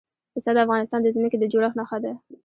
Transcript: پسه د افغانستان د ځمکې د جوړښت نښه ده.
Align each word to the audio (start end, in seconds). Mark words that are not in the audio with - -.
پسه 0.35 0.51
د 0.55 0.57
افغانستان 0.65 0.99
د 1.03 1.07
ځمکې 1.15 1.37
د 1.39 1.45
جوړښت 1.51 1.75
نښه 1.79 1.97
ده. 2.03 2.13